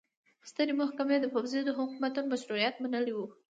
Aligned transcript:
سترې 0.49 0.73
محکمې 0.81 1.17
د 1.19 1.25
پوځي 1.33 1.59
حکومتونو 1.79 2.27
مشروعیت 2.33 2.75
منلی 2.83 3.13
و. 3.15 3.19